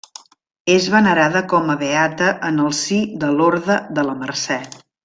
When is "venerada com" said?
0.93-1.69